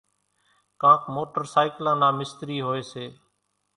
ڪانڪ 0.81 1.01
موٽرسائيڪلان 1.15 1.95
نا 2.03 2.09
مِستري 2.19 2.57
هوئيَ 2.67 2.81
سي۔ 2.91 3.05